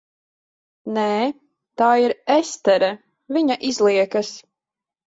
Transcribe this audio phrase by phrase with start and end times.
[0.95, 1.03] Nē.
[1.83, 2.91] Tā ir Estere,
[3.39, 4.35] viņa izliekas.